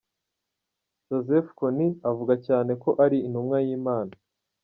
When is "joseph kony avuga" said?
1.07-2.33